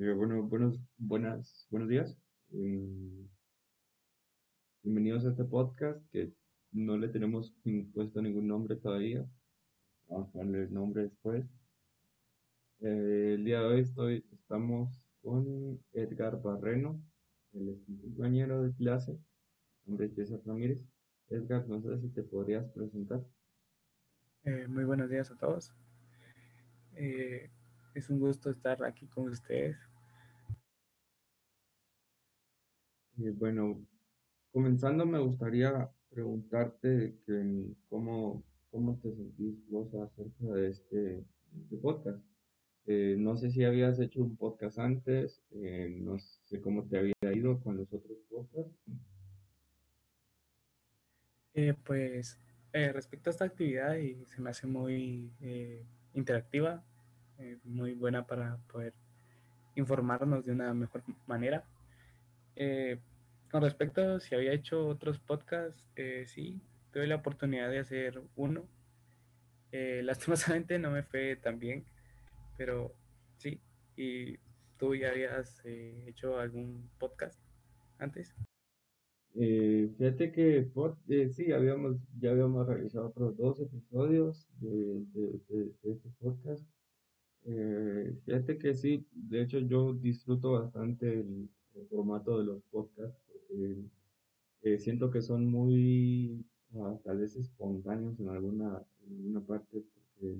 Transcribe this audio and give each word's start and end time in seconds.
Eh, 0.00 0.12
bueno, 0.12 0.44
buenos, 0.44 0.78
buenas, 0.96 1.66
buenos 1.70 1.88
días. 1.88 2.16
Eh, 2.52 3.26
bienvenidos 4.84 5.26
a 5.26 5.30
este 5.30 5.42
podcast 5.42 6.00
que 6.12 6.32
no 6.70 6.96
le 6.96 7.08
tenemos 7.08 7.52
puesto 7.92 8.22
ningún 8.22 8.46
nombre 8.46 8.76
todavía. 8.76 9.26
Vamos 10.06 10.28
a 10.28 10.32
ponerle 10.32 10.62
el 10.66 10.72
nombre 10.72 11.02
después. 11.02 11.44
Eh, 12.80 13.34
el 13.34 13.44
día 13.44 13.58
de 13.58 13.66
hoy 13.66 13.80
estoy, 13.80 14.24
estamos 14.30 15.02
con 15.20 15.80
Edgar 15.92 16.40
Barreno, 16.42 17.02
el 17.54 17.82
compañero 18.00 18.62
de 18.62 18.72
clase. 18.74 19.18
Nombre 19.84 20.06
es 20.06 20.14
César 20.14 20.40
Ramírez. 20.46 20.86
Edgar, 21.28 21.66
no 21.66 21.82
sé 21.82 21.98
si 22.00 22.08
te 22.10 22.22
podrías 22.22 22.70
presentar. 22.70 23.24
muy 24.68 24.84
buenos 24.84 25.10
días 25.10 25.28
a 25.32 25.36
todos. 25.36 25.74
Es 27.98 28.10
un 28.10 28.18
gusto 28.18 28.50
estar 28.50 28.82
aquí 28.84 29.06
con 29.06 29.28
ustedes 29.28 29.76
bueno, 33.18 33.84
comenzando 34.52 35.04
me 35.04 35.18
gustaría 35.18 35.90
preguntarte 36.10 37.16
que, 37.26 37.74
cómo, 37.88 38.44
cómo 38.70 38.98
te 39.02 39.12
sentís 39.12 39.68
vos 39.68 39.92
acerca 39.94 40.46
de 40.54 40.68
este, 40.70 41.24
este 41.62 41.76
podcast. 41.78 42.24
Eh, 42.86 43.16
no 43.18 43.36
sé 43.36 43.50
si 43.50 43.64
habías 43.64 43.98
hecho 44.00 44.22
un 44.22 44.36
podcast 44.36 44.78
antes, 44.78 45.42
eh, 45.50 45.94
no 46.00 46.18
sé 46.18 46.60
cómo 46.60 46.84
te 46.84 46.98
había 46.98 47.34
ido 47.34 47.60
con 47.60 47.76
los 47.76 47.92
otros 47.92 48.18
podcasts. 48.30 48.78
Eh, 51.54 51.74
pues 51.84 52.38
respecto 52.72 53.28
a 53.28 53.32
esta 53.32 53.44
actividad, 53.44 53.96
y 53.96 54.24
se 54.26 54.40
me 54.40 54.50
hace 54.50 54.68
muy 54.68 55.32
interactiva, 56.14 56.84
muy 57.64 57.94
buena 57.94 58.26
para 58.26 58.56
poder 58.70 58.94
informarnos 59.74 60.44
de 60.44 60.52
una 60.52 60.74
mejor 60.74 61.02
manera. 61.26 61.64
Eh, 62.56 62.98
con 63.50 63.62
respecto 63.62 64.02
a 64.02 64.20
si 64.20 64.34
había 64.34 64.52
hecho 64.52 64.86
otros 64.86 65.18
podcasts, 65.18 65.82
eh, 65.96 66.24
sí, 66.26 66.60
tuve 66.92 67.06
la 67.06 67.16
oportunidad 67.16 67.70
de 67.70 67.78
hacer 67.78 68.20
uno. 68.36 68.68
Eh, 69.72 70.02
lastimosamente 70.04 70.78
no 70.78 70.90
me 70.90 71.02
fue 71.02 71.36
tan 71.36 71.58
bien, 71.58 71.84
pero 72.56 72.94
sí. 73.38 73.60
¿Y 73.96 74.36
tú 74.76 74.94
ya 74.94 75.10
habías 75.10 75.60
eh, 75.64 76.04
hecho 76.06 76.38
algún 76.38 76.90
podcast 76.98 77.40
antes? 77.98 78.34
fíjate 79.34 80.32
que 80.32 80.68
sí, 81.32 81.52
habíamos, 81.52 81.96
ya 82.18 82.30
habíamos 82.30 82.66
realizado 82.66 83.06
otros 83.06 83.36
dos 83.36 83.60
episodios 83.60 84.48
de, 84.58 85.04
este 85.84 86.08
podcast. 86.18 86.66
Fíjate 88.24 88.58
que 88.58 88.74
sí, 88.74 89.06
de 89.12 89.42
hecho 89.42 89.58
yo 89.58 89.94
disfruto 89.94 90.52
bastante 90.52 91.20
el, 91.20 91.48
formato 91.90 92.38
de 92.38 92.44
los 92.44 92.62
podcasts, 92.72 93.22
eh, 94.62 94.78
siento 94.78 95.10
que 95.10 95.22
son 95.22 95.46
muy, 95.46 96.44
ah, 96.74 96.98
tal 97.04 97.18
vez 97.18 97.36
espontáneos 97.36 98.18
en 98.18 98.28
alguna, 98.28 98.82
en 99.08 99.40
parte, 99.44 99.80
porque 99.94 100.36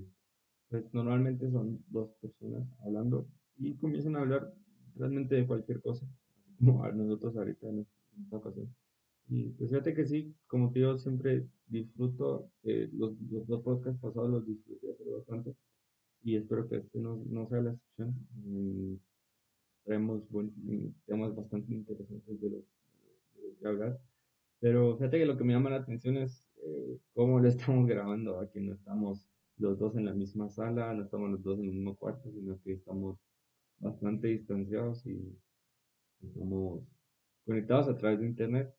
pues, 0.69 0.85
normalmente 0.93 1.51
son 1.51 1.83
dos 1.89 2.11
personas 2.21 2.67
hablando 2.85 3.29
y 3.57 3.75
comienzan 3.75 4.17
a 4.17 4.21
hablar 4.21 4.53
realmente 4.97 5.37
de 5.37 5.47
cualquier 5.47 5.81
cosa, 5.81 6.07
como 6.59 6.87
nosotros 6.89 7.37
ahorita 7.37 7.69
en 7.69 7.87
esta 8.25 8.37
ocasión. 8.37 8.75
Y 9.29 9.51
pues 9.51 9.71
fíjate 9.71 9.95
que 9.95 10.07
sí, 10.07 10.35
como 10.47 10.73
que 10.73 10.81
yo 10.81 10.99
siempre 10.99 11.47
disfruto, 11.67 12.51
eh, 12.65 12.89
los, 12.93 13.13
los, 13.31 13.47
dos 13.47 13.63
podcasts 13.63 14.01
pasados 14.01 14.31
los 14.31 14.47
disfruté 14.47 14.89
bastante 15.13 15.55
y 16.23 16.37
espero 16.37 16.69
que 16.69 16.77
este 16.77 16.99
no, 16.99 17.23
no 17.29 17.49
sea 17.49 17.61
la 17.61 17.73
excepción. 17.73 18.15
Mm, 18.45 18.95
traemos 19.85 20.23
temas 21.07 21.35
bastante 21.35 21.73
interesantes 21.73 22.41
de 22.41 22.51
los, 22.51 22.65
que 23.61 23.67
hablar. 23.67 23.99
Pero 24.61 24.97
fíjate 24.97 25.19
que 25.19 25.27
lo 25.27 25.37
que 25.37 25.45
me 25.45 25.53
llama 25.53 25.71
la 25.71 25.77
atención 25.77 26.17
es 26.17 26.47
eh, 26.63 26.99
cómo 27.15 27.41
lo 27.41 27.49
estamos 27.49 27.87
grabando. 27.87 28.41
Aquí 28.41 28.61
no 28.61 28.75
estamos 28.75 29.27
los 29.59 29.79
dos 29.79 29.97
en 29.97 30.07
la 30.07 30.15
misma 30.15 30.49
sala, 30.51 30.93
no 30.95 31.05
estamos 31.05 31.31
los 31.31 31.43
dos 31.43 31.59
en 31.59 31.67
el 31.67 31.73
mismo 31.73 31.97
cuarto, 31.97 32.31
sino 32.31 32.61
que 32.63 32.75
estamos 32.75 33.19
bastante 33.79 34.29
distanciados 34.29 35.05
y 35.07 35.37
estamos 36.23 36.83
conectados 37.45 37.89
a 37.89 37.97
través 37.97 38.21
de 38.21 38.27
internet. 38.27 38.75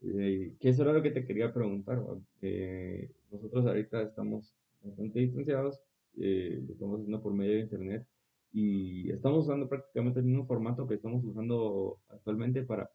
Eh, 0.00 0.56
que 0.60 0.68
eso 0.68 0.82
era 0.82 0.92
lo 0.92 1.02
que 1.02 1.10
te 1.10 1.24
quería 1.24 1.52
preguntar. 1.52 2.02
Eh, 2.42 3.10
nosotros 3.30 3.66
ahorita 3.66 4.02
estamos 4.02 4.54
bastante 4.82 5.20
distanciados, 5.20 5.80
eh, 6.16 6.62
lo 6.66 6.72
estamos 6.72 7.00
haciendo 7.00 7.22
por 7.22 7.34
medio 7.34 7.54
de 7.54 7.60
internet 7.60 8.06
y 8.52 9.10
estamos 9.10 9.44
usando 9.44 9.68
prácticamente 9.68 10.20
el 10.20 10.26
mismo 10.26 10.46
formato 10.46 10.86
que 10.86 10.94
estamos 10.94 11.24
usando 11.24 12.00
actualmente 12.08 12.62
para, 12.62 12.90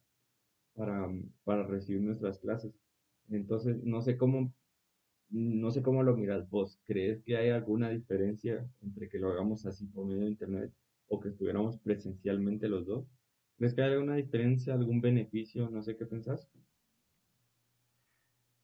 para, 0.74 1.10
para 1.44 1.64
recibir 1.68 2.02
nuestras 2.02 2.40
clases. 2.40 2.74
Entonces, 3.30 3.84
no 3.84 4.02
sé 4.02 4.18
cómo, 4.18 4.54
no 5.30 5.72
sé 5.72 5.82
cómo 5.82 6.04
lo 6.04 6.16
miras 6.18 6.50
vos. 6.50 6.80
¿Crees 6.86 7.22
que 7.24 7.38
hay 7.38 7.50
alguna 7.50 7.90
diferencia 7.90 8.68
entre 8.82 9.10
que 9.10 9.20
lo 9.20 9.32
hagamos 9.32 9.66
así 9.66 9.86
por 9.88 10.06
medio 10.06 10.22
de 10.22 10.32
internet 10.32 10.72
o 11.08 11.20
que 11.20 11.30
estuviéramos 11.30 11.78
presencialmente 11.80 12.68
los 12.68 12.86
dos? 12.86 13.06
¿Crees 13.58 13.74
que 13.74 13.84
hay 13.84 13.94
alguna 13.94 14.16
diferencia, 14.16 14.74
algún 14.74 15.02
beneficio? 15.02 15.70
No 15.70 15.84
sé 15.84 15.96
qué 15.96 16.06
pensás. 16.06 16.50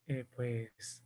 Eh, 0.08 0.26
pues 0.36 1.06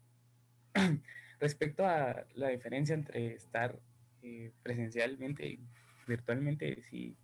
respecto 1.43 1.85
a 1.85 2.25
la 2.35 2.47
diferencia 2.47 2.95
entre 2.95 3.33
estar 3.33 3.77
eh, 4.21 4.53
presencialmente 4.63 5.45
y 5.45 5.59
virtualmente 6.07 6.81
sí 6.83 7.17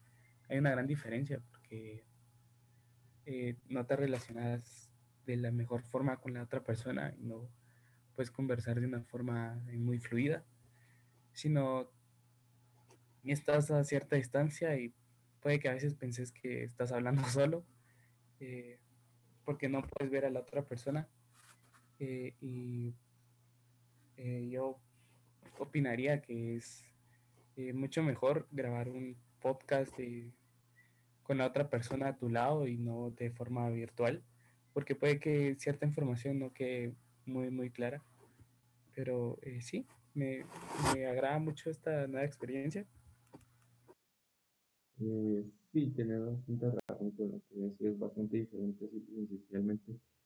hay 0.50 0.58
una 0.58 0.72
gran 0.72 0.88
diferencia 0.88 1.42
porque 1.50 2.04
eh, 3.26 3.56
no 3.70 3.86
te 3.86 3.96
relacionas 3.96 4.92
de 5.26 5.38
la 5.38 5.52
mejor 5.52 5.84
forma 5.84 6.18
con 6.18 6.34
la 6.34 6.44
otra 6.44 6.62
persona 6.62 7.16
y 7.18 7.24
no 7.24 7.50
puedes 8.14 8.30
conversar 8.30 8.82
de 8.82 8.88
una 8.88 9.04
forma 9.04 9.64
eh, 9.70 9.78
muy 9.78 10.00
fluida, 10.00 10.44
sino 11.32 11.90
estás 13.24 13.72
a 13.72 13.86
cierta 13.86 14.18
distancia 14.18 14.76
y 14.78 14.94
puede 15.40 15.62
que 15.62 15.70
a 15.70 15.76
veces 15.76 15.94
penses 15.94 16.34
que 16.34 16.66
estás 16.66 16.92
hablando 16.92 17.24
solo 17.30 17.66
porque 19.46 19.70
no 19.70 19.82
puedes 19.82 20.12
ver 20.12 20.26
a 20.26 20.30
la 20.30 20.42
otra 20.42 20.66
persona 20.66 21.08
y 22.00 22.94
yo 24.50 24.80
opinaría 25.58 26.22
que 26.22 26.56
es 26.56 26.84
eh, 27.56 27.74
mucho 27.74 28.04
mejor 28.04 28.48
grabar 28.52 28.90
un 28.90 29.18
podcast 29.42 29.94
con 31.24 31.38
la 31.38 31.46
otra 31.46 31.70
persona 31.70 32.08
a 32.08 32.18
tu 32.18 32.30
lado 32.30 32.68
y 32.68 32.78
no 32.78 33.12
de 33.12 33.32
forma 33.32 33.70
virtual, 33.70 34.24
porque 34.74 34.96
puede 34.96 35.20
que 35.20 35.56
cierta 35.60 35.86
información 35.86 36.40
no 36.40 36.54
quede 36.54 36.94
muy, 37.26 37.50
muy 37.52 37.70
clara. 37.70 38.02
Pero 38.96 39.38
eh, 39.44 39.62
sí, 39.62 39.86
me, 40.14 40.46
me, 40.94 41.06
agrada 41.06 41.38
mucho 41.40 41.70
esta 41.70 42.08
nueva 42.08 42.26
experiencia. 42.26 42.86
Eh, 45.00 45.46
sí, 45.72 45.88
tienes 45.96 46.26
bastante 46.26 46.72
razón 46.88 47.12
con 47.12 47.32
lo 47.32 47.78
que 47.78 47.90
es, 47.90 48.00
bastante 48.00 48.38
diferente, 48.38 48.90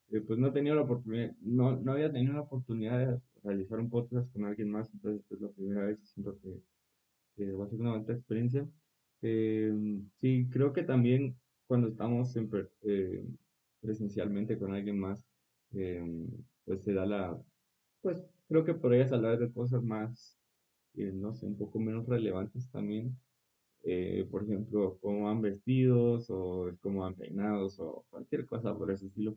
esencialmente. 0.10 0.28
pues 0.28 0.40
no 0.40 0.48
he 0.48 0.52
tenido 0.52 0.76
la 0.76 0.84
oportunidad, 0.84 1.32
no, 1.42 1.76
no 1.78 1.92
había 1.94 2.12
tenido 2.12 2.34
la 2.34 2.42
oportunidad 2.42 3.00
de 3.00 3.20
realizar 3.44 3.80
un 3.80 3.90
podcast 3.90 4.32
con 4.34 4.46
alguien 4.46 4.70
más, 4.72 4.90
entonces 4.94 5.26
es 5.32 5.42
la 5.42 5.50
primera 5.50 5.86
vez 5.86 6.00
siento 6.04 6.40
que 6.42 6.62
que 7.36 7.52
va 7.54 7.66
a 7.66 7.70
ser 7.70 7.80
una 7.82 7.92
buena 7.98 8.14
experiencia. 8.14 8.68
Eh, 9.22 9.74
sí, 10.22 10.48
creo 10.52 10.74
que 10.74 10.84
también 10.84 11.36
cuando 11.68 11.88
estamos 11.88 12.32
siempre 12.32 12.68
eh, 12.84 13.26
presencialmente 13.82 14.58
con 14.58 14.74
alguien 14.74 15.00
más, 15.00 15.24
eh, 15.74 16.04
pues 16.66 16.84
se 16.84 16.94
da 16.94 17.06
la, 17.06 17.42
pues 18.02 18.18
creo 18.48 18.64
que 18.66 18.74
podrías 18.74 19.12
hablar 19.12 19.40
de 19.40 19.52
cosas 19.52 19.84
más, 19.84 20.38
no 20.96 21.34
sé, 21.34 21.48
un 21.48 21.58
poco 21.58 21.80
menos 21.80 22.08
relevantes 22.08 22.70
también. 22.72 23.18
por 24.32 24.44
ejemplo, 24.44 24.98
cómo 25.02 25.26
van 25.26 25.42
vestidos 25.42 26.30
o 26.30 26.72
cómo 26.82 27.02
van 27.02 27.16
peinados 27.16 27.80
o 27.80 28.06
cualquier 28.10 28.46
cosa 28.46 28.76
por 28.78 28.92
ese 28.92 29.08
estilo. 29.08 29.36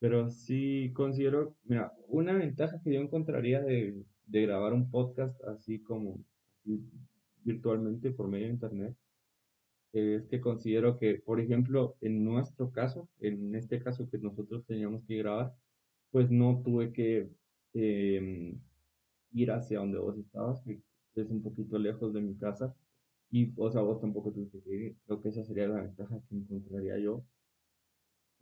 Pero 0.00 0.30
sí 0.30 0.92
considero, 0.94 1.56
mira, 1.64 1.92
una 2.08 2.32
ventaja 2.32 2.80
que 2.82 2.94
yo 2.94 3.00
encontraría 3.00 3.60
de, 3.60 4.04
de 4.26 4.42
grabar 4.42 4.72
un 4.72 4.90
podcast 4.90 5.42
así 5.44 5.80
como 5.80 6.18
virtualmente 7.44 8.10
por 8.12 8.28
medio 8.28 8.46
de 8.46 8.52
Internet, 8.52 8.96
es 9.92 10.26
que 10.26 10.40
considero 10.40 10.98
que, 10.98 11.14
por 11.14 11.40
ejemplo, 11.40 11.96
en 12.00 12.24
nuestro 12.24 12.70
caso, 12.70 13.08
en 13.20 13.54
este 13.54 13.82
caso 13.82 14.08
que 14.10 14.18
nosotros 14.18 14.64
teníamos 14.66 15.02
que 15.04 15.16
grabar, 15.16 15.54
pues 16.10 16.30
no 16.30 16.62
tuve 16.64 16.92
que 16.92 17.30
em, 17.74 18.60
ir 19.32 19.50
hacia 19.50 19.78
donde 19.80 19.98
vos 19.98 20.16
estabas, 20.18 20.62
que 20.62 20.80
es 21.14 21.30
un 21.30 21.42
poquito 21.42 21.78
lejos 21.78 22.12
de 22.12 22.20
mi 22.20 22.36
casa, 22.36 22.74
y 23.30 23.52
o 23.56 23.70
sea, 23.70 23.82
vos 23.82 24.00
tampoco 24.00 24.32
tuviste 24.32 24.60
que 24.62 24.74
ir. 24.74 24.96
Creo 25.06 25.20
que 25.20 25.28
esa 25.30 25.44
sería 25.44 25.68
la 25.68 25.82
ventaja 25.82 26.20
que 26.28 26.36
encontraría 26.36 26.98
yo 26.98 27.24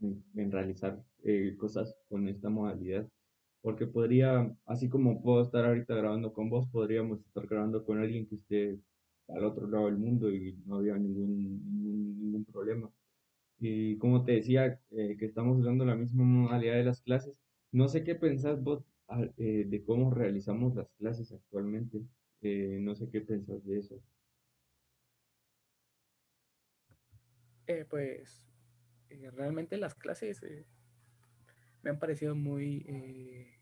en, 0.01 0.53
realizar 0.53 1.03
eh, 1.27 1.57
cosas 1.59 1.95
con 2.09 2.29
esta 2.29 2.49
modalidad. 2.51 3.09
Porque 3.63 3.87
podría, 3.87 4.55
así 4.67 4.89
como 4.89 5.23
puedo 5.23 5.43
estar 5.43 5.65
ahorita 5.67 5.95
grabando 5.97 6.33
con 6.33 6.49
vos, 6.51 6.69
podríamos 6.69 7.21
estar 7.21 7.47
grabando 7.49 7.85
con 7.85 7.99
alguien 8.01 8.27
que 8.29 8.37
esté 8.37 8.79
al 9.29 9.45
otro 9.45 9.67
lado 9.69 9.87
del 9.87 9.97
mundo 9.99 10.31
y 10.33 10.57
no 10.67 10.77
había 10.77 10.97
ningún, 10.97 11.61
ningún, 11.83 12.45
problema. 12.53 12.91
Y 13.61 13.97
como 13.99 14.25
te 14.25 14.33
decía, 14.33 14.81
eh, 14.93 15.17
que 15.19 15.27
estamos 15.27 15.59
usando 15.59 15.85
la 15.85 15.97
misma 15.97 16.25
modalidad 16.25 16.75
de 16.77 16.85
las 16.85 17.01
clases, 17.03 17.35
no 17.73 17.89
sé 17.89 18.05
qué 18.05 18.15
pensás 18.15 18.63
vos 18.63 18.85
al- 19.09 19.35
eh, 19.39 19.65
de 19.69 19.85
cómo 19.85 20.13
realizamos 20.13 20.75
las 20.77 20.89
clases 20.99 21.33
actualmente. 21.33 22.03
Eh, 22.43 22.79
no 22.81 22.95
sé 22.95 23.09
qué 23.11 23.21
pensás 23.21 23.65
de 23.67 23.79
eso. 23.81 24.01
Pues 27.91 28.45
realmente 29.33 29.77
las 29.77 29.95
clases 29.95 30.41
me 31.87 31.91
han 31.91 32.01
parecido 32.01 32.35
muy 32.35 32.85
eh, 32.89 33.61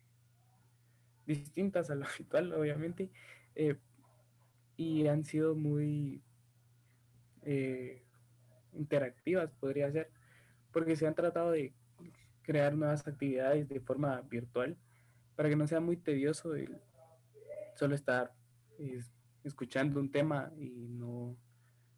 distintas 1.27 1.91
a 1.91 1.95
lo 1.95 2.07
habitual, 2.09 2.55
obviamente, 2.55 3.11
eh, 3.55 3.77
y 4.79 5.07
han 5.09 5.25
sido 5.25 5.55
muy 5.55 6.23
eh, 7.43 8.03
interactivas, 8.73 9.53
podría 9.53 9.93
ser, 9.93 10.11
porque 10.73 10.97
se 10.97 11.07
han 11.07 11.15
tratado 11.15 11.51
de 11.51 11.75
crear 12.41 12.75
nuevas 12.75 13.07
actividades 13.07 13.69
de 13.69 13.81
forma 13.81 14.23
virtual 14.23 14.75
para 15.37 15.51
que 15.51 15.57
no 15.57 15.67
sea 15.67 15.81
muy 15.81 15.99
tedioso 15.99 16.55
solo 17.75 17.95
estar 17.95 18.33
escuchando 19.43 20.01
un 20.01 20.11
tema 20.11 20.51
y 20.57 20.89
no, 20.89 21.37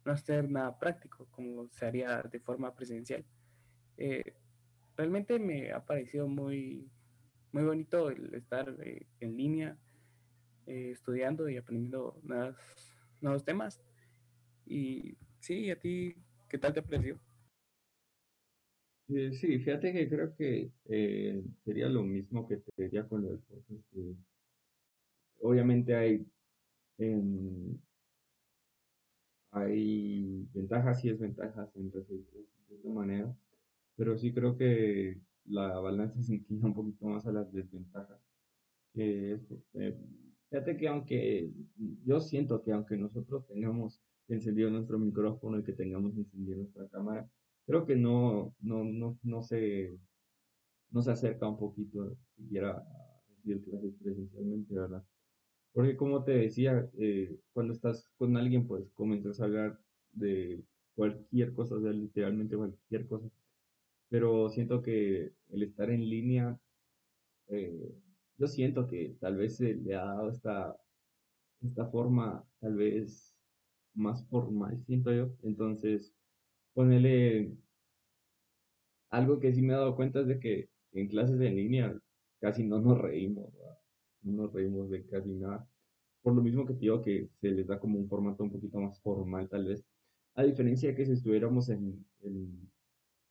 no 0.03 0.11
hacer 0.11 0.51
nada 0.51 0.77
práctico 0.77 1.25
como 1.31 1.69
se 1.69 1.85
haría 1.85 2.21
de 2.21 2.39
forma 2.41 2.75
presencial. 2.75 3.23
Realmente 4.97 5.39
me 5.39 5.71
ha 5.71 5.85
parecido 5.85 6.27
muy, 6.27 6.89
muy 7.51 7.63
bonito 7.63 8.09
el 8.09 8.33
estar 8.33 8.75
eh, 8.83 9.07
en 9.19 9.37
línea 9.37 9.77
eh, 10.65 10.91
estudiando 10.91 11.47
y 11.47 11.57
aprendiendo 11.57 12.19
nuevas, 12.23 12.57
nuevos 13.21 13.45
temas. 13.45 13.81
Y 14.65 15.15
sí, 15.39 15.71
a 15.71 15.79
ti, 15.79 16.15
¿qué 16.49 16.57
tal 16.57 16.73
te 16.73 16.81
pareció? 16.81 17.19
Eh, 19.09 19.31
sí, 19.31 19.59
fíjate 19.59 19.93
que 19.93 20.09
creo 20.09 20.35
que 20.35 20.69
eh, 20.85 21.41
sería 21.63 21.87
lo 21.87 22.03
mismo 22.03 22.45
que 22.47 22.57
te 22.57 22.71
diría 22.83 23.07
con 23.07 23.21
lo 23.23 23.29
del 23.29 23.39
podcast. 23.39 23.81
obviamente 25.39 25.95
hay, 25.95 26.25
em, 26.97 27.77
hay 29.51 30.45
ventajas 30.53 31.03
y 31.05 31.09
desventajas 31.09 31.73
en 31.75 31.91
recibir 31.91 32.25
de 32.67 32.75
esta 32.75 32.89
manera, 32.89 33.33
pero 33.97 34.17
sí 34.17 34.33
creo 34.33 34.57
que 34.57 35.21
la 35.45 35.79
balanza 35.79 36.21
se 36.23 36.35
inclina 36.35 36.67
un 36.67 36.75
poquito 36.75 37.07
más 37.07 37.25
a 37.27 37.31
las 37.33 37.51
desventajas. 37.53 38.19
que 38.93 39.39
eh, 39.75 39.97
fíjate 40.49 40.77
que 40.77 40.87
aunque 40.89 41.51
yo 42.05 42.19
siento 42.21 42.63
que 42.63 42.71
aunque 42.73 42.97
nosotros 42.97 43.47
tengamos 43.47 44.01
encendido 44.29 44.69
nuestro 44.71 44.99
micrófono 44.99 45.59
y 45.59 45.63
que 45.63 45.73
tengamos 45.73 46.17
encendida 46.17 46.57
nuestra 46.57 46.87
cámara, 46.89 47.29
creo 47.65 47.85
que 47.85 47.95
no, 47.95 48.55
no, 48.61 48.83
no, 48.85 49.19
no 49.23 49.41
se, 49.43 49.99
no 50.91 51.01
se 51.01 51.11
acerca 51.11 51.47
un 51.47 51.57
poquito 51.57 52.15
siquiera 52.35 52.71
a 52.77 53.21
recibir 53.29 53.63
clases 53.63 53.93
presencialmente, 54.01 54.73
¿verdad? 54.73 55.03
Porque 55.73 55.97
como 55.97 56.23
te 56.23 56.31
decía, 56.33 56.89
eh, 56.99 57.39
cuando 57.53 57.73
estás 57.73 58.09
con 58.17 58.37
alguien, 58.37 58.67
pues 58.67 58.89
comienzas 58.93 59.39
a 59.39 59.45
hablar 59.45 59.79
de 60.13 60.63
cualquier 60.95 61.53
cosa, 61.53 61.75
o 61.75 61.81
sea, 61.81 61.91
literalmente 61.91 62.57
cualquier 62.57 63.07
cosa, 63.07 63.29
pero 64.09 64.49
siento 64.49 64.81
que 64.81 65.33
el 65.49 65.63
estar 65.63 65.89
en 65.91 66.01
línea 66.09 66.59
eh, 67.49 67.95
yo 68.37 68.47
siento 68.47 68.87
que 68.87 69.17
tal 69.19 69.37
vez 69.37 69.57
se 69.57 69.75
le 69.75 69.95
ha 69.95 70.05
dado 70.05 70.29
esta, 70.29 70.77
esta 71.61 71.87
forma 71.87 72.45
tal 72.59 72.75
vez 72.75 73.37
más 73.95 74.27
formal, 74.29 74.83
siento 74.85 75.13
yo. 75.13 75.35
Entonces, 75.43 76.15
ponele 76.73 77.57
algo 79.09 79.39
que 79.39 79.53
sí 79.53 79.61
me 79.61 79.73
he 79.73 79.75
dado 79.77 79.95
cuenta 79.95 80.21
es 80.21 80.27
de 80.27 80.39
que 80.39 80.69
en 80.93 81.07
clases 81.07 81.39
en 81.41 81.55
línea 81.55 81.99
casi 82.39 82.63
no 82.65 82.79
nos 82.79 82.97
reímos, 82.99 83.53
¿verdad? 83.53 83.77
No 84.21 84.43
nos 84.43 84.53
reímos 84.53 84.89
de 84.89 85.05
casi 85.07 85.29
nada. 85.33 85.67
Por 86.21 86.35
lo 86.35 86.41
mismo 86.43 86.65
que 86.65 86.73
te 86.73 86.81
digo 86.81 87.01
que 87.01 87.29
se 87.41 87.51
les 87.51 87.67
da 87.67 87.79
como 87.79 87.99
un 87.99 88.09
formato 88.09 88.43
un 88.43 88.51
poquito 88.51 88.79
más 88.79 89.01
formal 89.01 89.49
tal 89.49 89.65
vez. 89.65 89.85
A 90.35 90.43
diferencia 90.43 90.89
de 90.89 90.95
que 90.95 91.05
si 91.05 91.13
estuviéramos 91.13 91.69
en- 91.69 92.05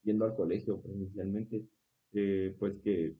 yendo 0.07 0.27
al 0.27 0.37
colegio 0.37 0.83
presencialmente, 0.83 1.67
eh, 2.15 2.57
pues 2.61 2.81
que 2.85 3.17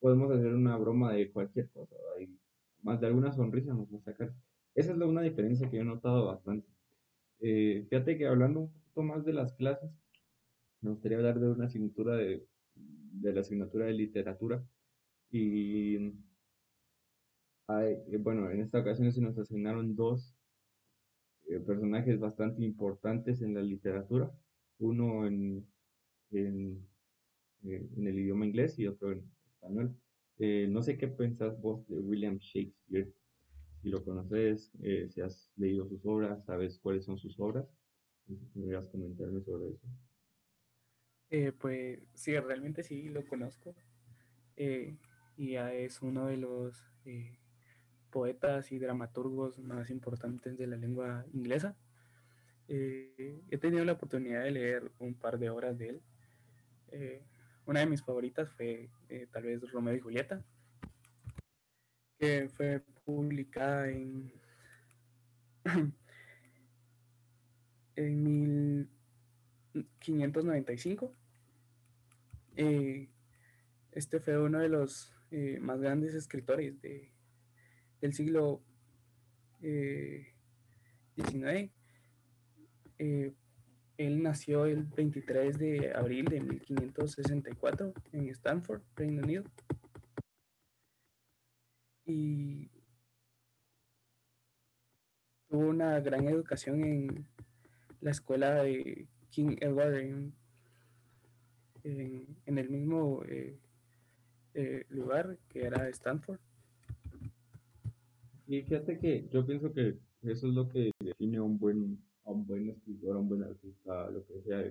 podemos 0.00 0.30
hacer 0.32 0.54
una 0.54 0.76
broma 0.78 1.12
de 1.14 1.32
cualquier 1.32 1.70
cosa, 1.70 1.96
y 2.20 2.28
más 2.82 3.00
de 3.00 3.08
alguna 3.08 3.32
sonrisa 3.32 3.74
nos 3.74 3.92
va 3.92 3.98
a 3.98 4.02
sacar. 4.02 4.34
Esa 4.74 4.92
es 4.92 4.98
la 4.98 5.06
una 5.06 5.22
diferencia 5.22 5.70
que 5.70 5.76
yo 5.78 5.82
he 5.82 5.86
notado 5.86 6.26
bastante. 6.26 6.68
Eh, 7.40 7.86
fíjate 7.90 8.18
que 8.18 8.26
hablando 8.28 8.60
un 8.62 8.72
poquito 8.72 9.02
más 9.04 9.24
de 9.26 9.34
las 9.34 9.54
clases, 9.54 9.90
me 10.82 10.90
gustaría 10.92 11.18
hablar 11.18 11.40
de 11.40 11.50
una 11.50 11.66
asignatura 11.66 12.16
de, 12.16 12.46
de 12.76 13.32
la 13.34 13.40
asignatura 13.42 13.86
de 13.86 13.94
literatura. 13.94 14.64
Y 15.30 16.14
hay- 17.66 17.94
eh, 18.10 18.16
bueno, 18.18 18.50
en 18.50 18.60
esta 18.62 18.80
ocasión 18.80 19.12
se 19.12 19.20
nos 19.20 19.36
asignaron 19.38 19.94
dos 19.94 20.34
eh, 21.48 21.60
personajes 21.60 22.18
bastante 22.18 22.62
importantes 22.64 23.42
en 23.42 23.54
la 23.54 23.62
literatura, 23.62 24.30
uno 24.78 25.26
en, 25.26 25.66
en, 26.40 26.86
el 27.62 28.18
idioma 28.18 28.46
inglés 28.46 28.78
y 28.78 28.86
otro 28.86 29.12
en 29.12 29.24
español. 29.46 29.96
Eh, 30.38 30.66
no 30.68 30.82
sé 30.82 30.98
qué 30.98 31.08
pensás 31.08 31.60
vos 31.60 31.86
de 31.88 32.00
William 32.00 32.38
Shakespeare, 32.38 33.12
si 33.80 33.88
lo 33.88 34.04
conoces, 34.04 34.72
eh, 34.82 35.08
si 35.10 35.20
has 35.20 35.52
leído 35.56 35.88
sus 35.88 36.04
obras, 36.04 36.44
sabes 36.44 36.78
cuáles 36.80 37.04
son 37.04 37.18
sus 37.18 37.38
obras, 37.38 37.66
si 38.26 38.34
podrías 38.34 38.86
comentarme 38.86 39.42
sobre 39.42 39.70
eso. 39.70 39.86
Eh, 41.30 41.52
pues 41.52 42.00
sí, 42.14 42.38
realmente 42.38 42.82
sí 42.82 43.08
lo 43.08 43.24
conozco. 43.26 43.74
y 44.56 45.50
ya 45.52 45.72
es 45.72 46.00
uno 46.02 46.26
de 46.26 46.36
los 46.36 46.92
poetas 48.10 48.70
y 48.70 48.78
dramaturgos 48.78 49.58
más 49.58 49.90
importantes 49.90 50.56
de 50.56 50.66
la 50.66 50.76
lengua 50.76 51.24
inglesa. 51.32 51.76
He 52.68 53.58
tenido 53.60 53.84
la 53.84 53.92
oportunidad 53.92 54.44
de 54.44 54.52
leer 54.52 54.92
un 54.98 55.14
par 55.14 55.38
de 55.38 55.50
obras 55.50 55.76
de 55.76 55.88
él. 55.90 56.02
Eh, 56.96 57.20
una 57.66 57.80
de 57.80 57.86
mis 57.86 58.02
favoritas 58.02 58.48
fue 58.50 58.88
eh, 59.08 59.26
tal 59.32 59.42
vez 59.42 59.60
Romeo 59.72 59.96
y 59.96 60.00
Julieta, 60.00 60.44
que 62.18 62.48
fue 62.48 62.84
publicada 63.04 63.88
en, 63.88 64.32
en 67.96 68.88
1595. 69.72 71.12
Eh, 72.56 73.08
este 73.90 74.20
fue 74.20 74.38
uno 74.40 74.60
de 74.60 74.68
los 74.68 75.12
eh, 75.32 75.58
más 75.60 75.80
grandes 75.80 76.14
escritores 76.14 76.80
de, 76.80 77.10
del 78.00 78.12
siglo 78.12 78.62
XIX. 81.16 81.72
Él 83.96 84.22
nació 84.22 84.66
el 84.66 84.84
23 84.84 85.58
de 85.58 85.92
abril 85.94 86.24
de 86.26 86.40
1564 86.40 87.92
en 88.12 88.28
Stanford, 88.28 88.82
Reino 88.96 89.22
Unido. 89.22 89.44
Y 92.06 92.68
tuvo 95.48 95.68
una 95.68 96.00
gran 96.00 96.28
educación 96.28 96.84
en 96.84 97.26
la 98.00 98.10
escuela 98.10 98.62
de 98.62 99.06
King 99.30 99.56
Edward 99.60 99.94
en, 99.94 100.34
el 102.46 102.70
mismo 102.70 103.22
eh, 103.28 103.56
eh, 104.54 104.84
lugar 104.88 105.38
que 105.48 105.64
era 105.64 105.88
Stanford. 105.88 106.40
Y 108.46 108.62
fíjate 108.62 108.98
que 108.98 109.26
yo 109.30 109.46
pienso 109.46 109.72
que 109.72 109.96
eso 110.22 110.48
es 110.48 110.54
lo 110.54 110.68
que 110.68 110.90
define 111.00 111.38
a 111.38 111.42
un 111.42 111.58
buen, 111.58 112.03
a 112.24 112.30
un 112.32 112.46
buen 112.46 112.68
escritor, 112.70 113.16
a 113.16 113.20
un 113.20 113.28
buen 113.28 113.42
artista, 113.44 114.10
lo 114.10 114.24
que 114.26 114.40
sea. 114.42 114.62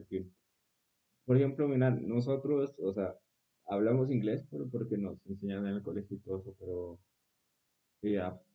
Por 1.26 1.36
ejemplo, 1.36 1.68
mira, 1.68 1.90
nosotros, 1.92 2.76
o 2.80 2.94
sea, 2.94 3.18
hablamos 3.66 4.10
inglés 4.10 4.46
pero 4.50 4.70
porque 4.70 4.98
nos 4.98 5.18
enseñan 5.26 5.68
en 5.68 5.76
el 5.76 5.84
colegio 5.84 6.16
y 6.16 6.20
todo 6.22 6.40
eso, 6.40 6.56
pero 6.60 7.00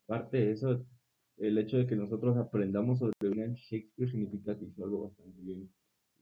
aparte 0.07 0.37
de 0.38 0.52
eso, 0.52 0.85
el 1.38 1.59
hecho 1.59 1.78
de 1.78 1.87
que 1.87 1.97
nosotros 1.97 2.37
aprendamos 2.37 2.99
sobre 2.99 3.12
William 3.23 3.55
Shakespeare 3.55 4.11
significa 4.11 4.59
que 4.59 4.64
hizo 4.67 4.85
algo 4.85 5.05
bastante 5.09 5.40
bien. 5.43 5.71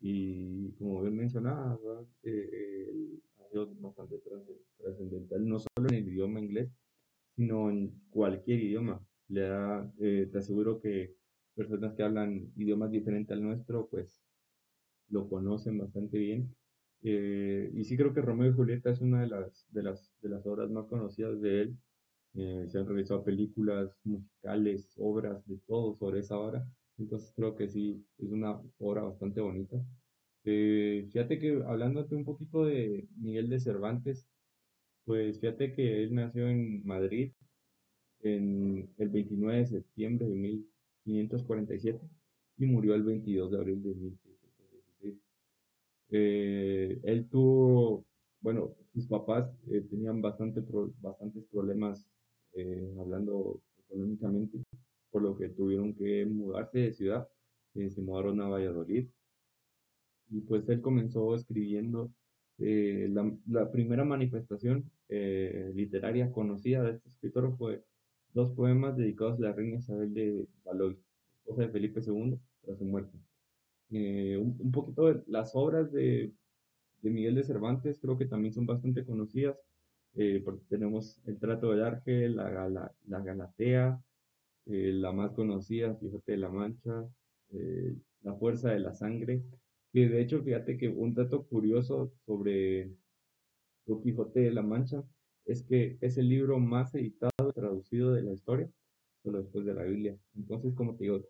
Y 0.00 0.72
como 0.72 1.02
bien 1.02 1.16
mencionaba. 1.16 1.78
Eh, 2.22 2.50
eh, 2.52 3.20
ha 3.38 3.48
sido 3.50 3.68
bastante 3.80 4.16
trasce- 4.22 4.60
trascendental, 4.78 5.48
no 5.48 5.58
solo 5.60 5.88
en 5.88 5.94
el 5.94 6.08
idioma 6.08 6.40
inglés, 6.40 6.70
sino 7.36 7.70
en 7.70 7.92
cualquier 8.10 8.60
idioma. 8.62 9.06
Le 9.28 9.42
da, 9.42 9.92
eh, 10.00 10.28
te 10.32 10.38
aseguro 10.38 10.80
que 10.80 11.15
personas 11.56 11.94
que 11.94 12.04
hablan 12.04 12.52
idiomas 12.56 12.90
diferentes 12.92 13.36
al 13.36 13.42
nuestro, 13.42 13.88
pues 13.88 14.22
lo 15.08 15.28
conocen 15.28 15.78
bastante 15.78 16.18
bien. 16.18 16.54
Eh, 17.02 17.70
y 17.74 17.84
sí 17.84 17.96
creo 17.96 18.14
que 18.14 18.22
Romeo 18.22 18.50
y 18.50 18.54
Julieta 18.54 18.90
es 18.90 19.00
una 19.00 19.22
de 19.22 19.28
las, 19.28 19.66
de 19.70 19.82
las, 19.82 20.12
de 20.22 20.28
las 20.30 20.46
obras 20.46 20.70
más 20.70 20.86
conocidas 20.86 21.40
de 21.40 21.62
él. 21.62 21.78
Eh, 22.34 22.66
se 22.68 22.78
han 22.78 22.86
realizado 22.86 23.24
películas, 23.24 23.98
musicales, 24.04 24.94
obras, 24.98 25.46
de 25.46 25.58
todo 25.66 25.94
sobre 25.94 26.20
esa 26.20 26.38
obra. 26.38 26.66
Entonces 26.98 27.32
creo 27.36 27.56
que 27.56 27.68
sí, 27.68 28.04
es 28.18 28.30
una 28.30 28.60
obra 28.78 29.02
bastante 29.02 29.40
bonita. 29.40 29.76
Eh, 30.44 31.06
fíjate 31.12 31.38
que 31.38 31.62
hablándote 31.66 32.14
un 32.14 32.24
poquito 32.24 32.64
de 32.64 33.06
Miguel 33.16 33.48
de 33.50 33.60
Cervantes, 33.60 34.28
pues 35.04 35.40
fíjate 35.40 35.72
que 35.74 36.04
él 36.04 36.14
nació 36.14 36.48
en 36.48 36.84
Madrid 36.86 37.32
en 38.20 38.90
el 38.98 39.08
29 39.08 39.58
de 39.60 39.66
septiembre 39.66 40.26
de 40.28 40.36
1547 41.06 42.00
y 42.58 42.66
murió 42.66 42.94
el 42.94 43.02
22 43.02 43.50
de 43.50 43.58
abril 43.58 43.82
de 43.82 43.94
1616. 43.94 45.20
Eh, 46.10 47.00
él 47.02 47.28
tuvo, 47.28 48.04
bueno, 48.40 48.74
sus 48.92 49.06
papás 49.06 49.50
eh, 49.70 49.82
tenían 49.82 50.22
bastante 50.22 50.62
bastantes 51.00 51.44
problemas 51.50 52.06
eh, 52.54 52.94
hablando 52.98 53.60
económicamente, 53.78 54.62
por 55.10 55.22
lo 55.22 55.36
que 55.36 55.48
tuvieron 55.48 55.94
que 55.94 56.24
mudarse 56.26 56.78
de 56.78 56.92
ciudad. 56.92 57.28
Se 57.74 58.00
mudaron 58.00 58.40
a 58.40 58.48
Valladolid 58.48 59.06
y 60.30 60.40
pues 60.40 60.66
él 60.70 60.80
comenzó 60.80 61.34
escribiendo 61.34 62.10
la, 62.56 63.70
primera 63.70 64.02
manifestación 64.02 64.90
literaria 65.74 66.32
conocida 66.32 66.82
de 66.82 66.92
este 66.92 67.10
escritor 67.10 67.54
fue 67.58 67.84
dos 68.36 68.52
poemas 68.52 68.96
dedicados 68.96 69.38
a 69.38 69.42
la 69.42 69.52
reina 69.52 69.78
Isabel 69.78 70.12
de 70.14 70.46
Valois, 70.64 70.98
esposa 71.38 71.62
de 71.62 71.68
Felipe 71.70 72.00
II, 72.02 72.38
tras 72.62 72.78
su 72.78 72.84
muerte. 72.84 73.18
Eh, 73.90 74.36
un, 74.36 74.56
un 74.60 74.70
poquito 74.72 75.06
de 75.06 75.22
las 75.26 75.52
obras 75.54 75.90
de, 75.92 76.32
de 77.02 77.10
Miguel 77.10 77.34
de 77.36 77.44
Cervantes 77.44 77.98
creo 78.00 78.18
que 78.18 78.26
también 78.26 78.52
son 78.54 78.66
bastante 78.66 79.04
conocidas, 79.04 79.56
eh, 80.14 80.42
porque 80.44 80.64
tenemos 80.68 81.18
El 81.26 81.38
trato 81.38 81.70
del 81.70 81.82
Argel, 81.82 82.36
la, 82.36 82.50
Gala- 82.50 82.92
la 83.06 83.20
Galatea, 83.20 84.00
eh, 84.66 84.92
la 84.92 85.12
más 85.12 85.32
conocida, 85.32 85.98
Quijote 85.98 86.32
de 86.32 86.38
la 86.38 86.48
Mancha, 86.50 87.08
eh, 87.52 87.94
La 88.22 88.34
Fuerza 88.34 88.70
de 88.70 88.80
la 88.80 88.94
Sangre, 88.94 89.42
que 89.92 90.08
de 90.08 90.20
hecho, 90.20 90.42
fíjate 90.42 90.76
que 90.76 90.88
un 90.88 91.14
dato 91.14 91.46
curioso 91.46 92.12
sobre 92.26 92.90
Don 93.86 94.02
Quijote 94.02 94.40
de 94.40 94.50
la 94.52 94.62
Mancha 94.62 95.04
es 95.46 95.62
que 95.62 95.96
es 96.00 96.18
el 96.18 96.28
libro 96.28 96.58
más 96.58 96.94
editado 96.94 97.30
traducido 97.56 98.12
de 98.12 98.22
la 98.22 98.32
historia, 98.32 98.70
solo 99.22 99.42
después 99.42 99.64
de 99.64 99.74
la 99.74 99.82
Biblia. 99.82 100.16
Entonces, 100.36 100.74
como 100.74 100.94
te 100.94 101.04
digo, 101.04 101.24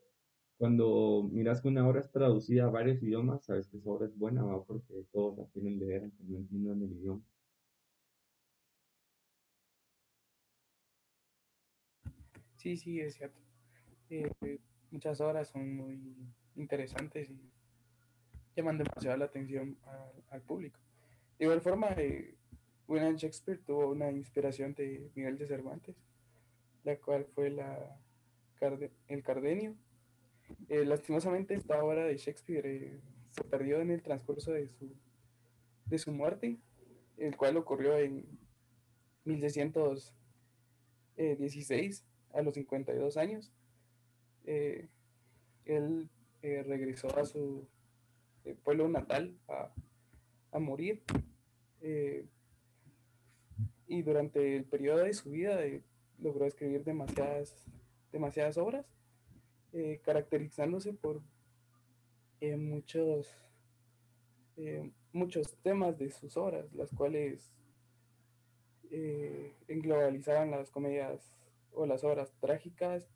cuando 0.58 1.28
miras 1.32 1.60
que 1.62 1.68
una 1.68 1.88
obra 1.88 2.00
es 2.00 2.10
traducida 2.10 2.64
a 2.64 2.70
varios 2.70 3.02
idiomas, 3.02 3.44
sabes 3.44 3.68
que 3.68 3.78
esa 3.78 3.90
obra 3.90 4.06
es 4.06 4.18
buena, 4.18 4.42
¿va? 4.42 4.64
porque 4.64 5.04
todos 5.12 5.38
la 5.38 5.46
quieren 5.46 5.78
leer, 5.78 6.02
aunque 6.02 6.24
no 6.24 6.38
entiendan 6.38 6.82
el 6.82 6.92
idioma. 6.92 7.22
Sí, 12.56 12.76
sí, 12.76 13.00
es 13.00 13.14
cierto. 13.14 13.38
Eh, 14.10 14.58
muchas 14.90 15.20
obras 15.20 15.48
son 15.48 15.76
muy 15.76 16.16
interesantes 16.56 17.30
y 17.30 17.38
llaman 18.56 18.78
demasiado 18.78 19.16
la 19.18 19.26
atención 19.26 19.76
al, 20.30 20.42
público. 20.42 20.80
De 21.38 21.44
igual 21.44 21.60
forma, 21.60 21.88
eh, 21.98 22.34
William 22.88 23.16
Shakespeare 23.16 23.60
tuvo 23.64 23.90
una 23.90 24.10
inspiración 24.10 24.74
de 24.74 25.10
Miguel 25.14 25.38
de 25.38 25.46
Cervantes, 25.46 25.96
la 26.86 26.96
cual 26.96 27.26
fue 27.34 27.54
el 29.08 29.22
Cardenio. 29.24 29.74
Eh, 30.68 30.84
lastimosamente, 30.84 31.54
esta 31.54 31.82
obra 31.82 32.04
de 32.04 32.16
Shakespeare 32.16 32.64
eh, 32.64 33.00
se 33.32 33.42
perdió 33.42 33.80
en 33.80 33.90
el 33.90 34.00
transcurso 34.02 34.52
de 34.52 34.68
su, 34.68 34.94
de 35.86 35.98
su 35.98 36.12
muerte, 36.12 36.58
el 37.16 37.36
cual 37.36 37.56
ocurrió 37.56 37.98
en 37.98 38.24
1616, 39.24 42.04
a 42.32 42.42
los 42.42 42.54
52 42.54 43.16
años. 43.16 43.52
Eh, 44.44 44.86
él 45.64 46.08
eh, 46.42 46.62
regresó 46.62 47.18
a 47.18 47.24
su 47.24 47.66
pueblo 48.62 48.88
natal 48.88 49.36
a, 49.48 49.72
a 50.52 50.60
morir 50.60 51.02
y 53.88 54.02
durante 54.02 54.56
el 54.56 54.64
periodo 54.64 54.98
de 54.98 55.14
su 55.14 55.30
vida 55.30 55.56
logró 56.18 56.46
escribir 56.46 56.84
demasiadas, 56.84 57.64
demasiadas 58.12 58.58
obras, 58.58 58.86
eh, 59.72 60.00
caracterizándose 60.04 60.92
por 60.92 61.20
eh, 62.40 62.56
muchos, 62.56 63.28
eh, 64.56 64.90
muchos 65.12 65.56
temas 65.62 65.98
de 65.98 66.10
sus 66.10 66.36
obras, 66.36 66.72
las 66.72 66.90
cuales 66.90 67.52
englobalizaban 69.68 70.52
las 70.52 70.70
comedias 70.70 71.36
o 71.72 71.86
las 71.86 72.04
obras 72.04 72.32
trágicas, 72.40 73.10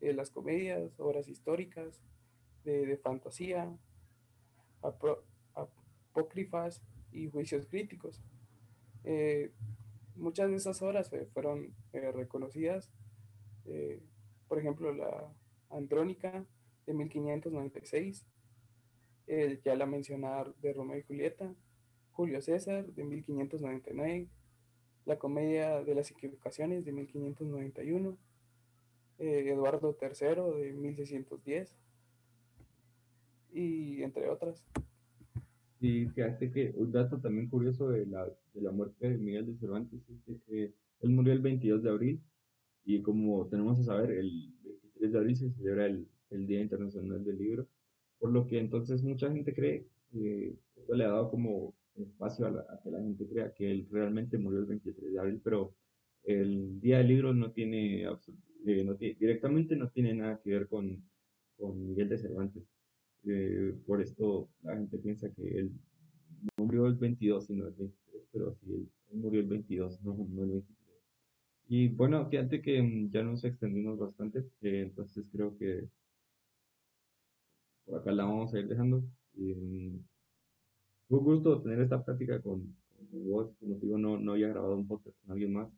las 0.00 0.30
comedias, 0.30 0.98
obras 0.98 1.28
históricas, 1.28 2.02
de, 2.64 2.84
de 2.84 2.96
fantasía, 2.98 3.72
apócrifas 6.12 6.82
y 7.12 7.30
juicios 7.30 7.66
críticos. 7.66 8.20
Muchas 10.16 10.50
de 10.50 10.56
esas 10.56 10.82
obras 10.82 11.10
fueron 11.32 11.74
eh, 11.92 12.12
reconocidas, 12.12 12.90
eh, 13.66 14.00
por 14.48 14.58
ejemplo, 14.58 14.92
la 14.92 15.32
Andrónica 15.70 16.44
de 16.86 16.94
1596, 16.94 18.26
eh, 19.26 19.60
ya 19.64 19.74
la 19.76 19.86
mencionada 19.86 20.52
de 20.60 20.72
Romeo 20.72 20.98
y 20.98 21.02
Julieta, 21.02 21.54
Julio 22.12 22.42
César 22.42 22.86
de 22.86 23.04
1599, 23.04 24.28
la 25.04 25.18
Comedia 25.18 25.82
de 25.82 25.94
las 25.94 26.10
Equivocaciones 26.10 26.84
de 26.84 26.92
1591, 26.92 28.18
eh, 29.18 29.44
Eduardo 29.48 29.96
III 30.00 30.60
de 30.60 30.72
1610 30.72 31.76
y 33.52 34.02
entre 34.02 34.28
otras. 34.28 34.64
Y 35.82 36.06
fíjate 36.08 36.50
que 36.50 36.72
un 36.76 36.92
dato 36.92 37.20
también 37.20 37.48
curioso 37.50 37.90
de 37.90 38.06
la, 38.06 38.24
de 38.54 38.62
la 38.62 38.70
muerte 38.72 39.10
de 39.10 39.18
Miguel 39.18 39.46
de 39.46 39.56
Cervantes 39.58 40.00
es 40.08 40.24
de 40.26 40.40
que 40.46 40.74
él 41.00 41.10
murió 41.10 41.34
el 41.34 41.40
22 41.40 41.82
de 41.82 41.90
abril 41.90 42.22
y 42.84 43.02
como 43.02 43.48
tenemos 43.48 43.78
que 43.78 43.84
saber, 43.84 44.12
el 44.12 44.54
23 44.64 45.12
de 45.12 45.18
abril 45.18 45.36
se 45.36 45.50
celebra 45.52 45.86
el, 45.86 46.08
el 46.30 46.46
Día 46.46 46.60
Internacional 46.62 47.24
del 47.24 47.38
Libro, 47.38 47.68
por 48.18 48.32
lo 48.32 48.46
que 48.46 48.58
entonces 48.60 49.02
mucha 49.04 49.30
gente 49.32 49.54
cree, 49.54 49.88
esto 50.76 50.94
le 50.94 51.04
ha 51.04 51.08
dado 51.08 51.30
como 51.30 51.74
espacio 51.96 52.46
a, 52.46 52.50
la- 52.50 52.66
a 52.70 52.80
que 52.82 52.90
la 52.90 53.00
gente 53.02 53.28
crea 53.28 53.52
que 53.54 53.70
él 53.70 53.88
realmente 53.90 54.38
murió 54.38 54.60
el 54.60 54.66
23 54.66 55.12
de 55.12 55.18
abril, 55.20 55.40
pero 55.44 55.74
el 56.24 56.80
Día 56.80 56.98
del 56.98 57.08
Libro 57.08 57.34
no 57.34 57.52
tiene, 57.52 58.04
eh, 58.04 58.84
no 58.84 58.96
tiene- 58.96 59.16
directamente 59.18 59.76
no 59.76 59.90
tiene 59.90 60.14
nada 60.14 60.40
que 60.42 60.50
ver 60.50 60.68
con, 60.68 61.02
con 61.56 61.86
Miguel 61.88 62.08
de 62.08 62.18
Cervantes. 62.18 62.64
Eh, 63.24 63.74
por 63.86 64.00
esto 64.02 64.48
la 64.62 64.74
gente 64.74 64.98
piensa 64.98 65.30
que 65.30 65.42
él 65.42 65.72
no 66.58 66.64
murió 66.64 66.86
el 66.86 66.94
22, 66.94 67.46
sino 67.46 67.66
el 67.68 67.74
23, 67.74 68.22
pero 68.32 68.54
sí, 68.54 68.72
él, 68.74 68.88
él 69.12 69.18
murió 69.18 69.40
el 69.40 69.46
22, 69.46 70.02
no, 70.02 70.14
no 70.14 70.42
el 70.42 70.50
23. 70.50 70.82
Y 71.68 71.88
bueno, 71.88 72.28
fíjate 72.28 72.60
que 72.60 72.82
mm, 72.82 73.10
ya 73.12 73.22
nos 73.22 73.44
extendimos 73.44 73.98
bastante, 73.98 74.40
eh, 74.62 74.82
entonces 74.82 75.24
creo 75.32 75.56
que 75.56 75.88
por 77.84 78.00
acá 78.00 78.12
la 78.12 78.24
vamos 78.24 78.52
a 78.54 78.58
ir 78.58 78.68
dejando. 78.68 79.02
Mm, 79.34 79.98
fue 81.08 81.18
un 81.18 81.24
gusto 81.24 81.62
tener 81.62 81.80
esta 81.80 82.04
plática 82.04 82.40
con, 82.40 82.74
con 83.10 83.30
vos, 83.30 83.54
como 83.60 83.76
digo, 83.76 83.98
no, 83.98 84.18
no 84.18 84.32
había 84.32 84.48
grabado 84.48 84.76
un 84.76 84.86
podcast 84.86 85.16
con 85.22 85.32
alguien 85.32 85.52
más, 85.52 85.68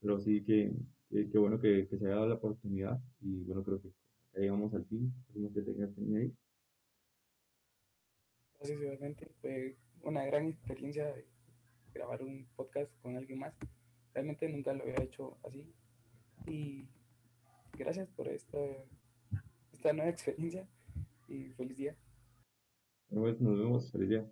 pero 0.00 0.18
sí 0.20 0.42
que, 0.44 0.72
que, 1.10 1.28
que 1.30 1.38
bueno 1.38 1.60
que, 1.60 1.88
que 1.88 1.98
se 1.98 2.06
haya 2.06 2.16
dado 2.16 2.28
la 2.28 2.34
oportunidad 2.36 3.00
y 3.20 3.42
bueno, 3.44 3.62
creo 3.64 3.80
que 3.82 3.90
llegamos 4.36 4.74
al 4.74 4.84
fin, 4.86 5.12
esperemos 5.28 5.52
que 5.54 5.62
tengas 5.62 5.90
que 5.94 6.32
igualmente. 8.72 9.30
Fue 9.40 9.76
una 10.02 10.24
gran 10.24 10.46
experiencia 10.46 11.14
grabar 11.92 12.22
un 12.22 12.46
podcast 12.56 12.90
con 13.02 13.16
alguien 13.16 13.38
más. 13.38 13.54
Realmente 14.12 14.48
nunca 14.48 14.72
lo 14.72 14.82
había 14.82 15.02
hecho 15.02 15.38
así. 15.44 15.72
Y 16.46 16.88
gracias 17.76 18.08
por 18.10 18.28
esta, 18.28 18.58
esta 19.72 19.92
nueva 19.92 20.10
experiencia 20.10 20.68
y 21.28 21.48
feliz 21.50 21.76
día. 21.76 21.96
Pues 23.08 23.40
nos 23.40 23.58
vemos, 23.58 23.90
feliz 23.92 24.08
día. 24.08 24.30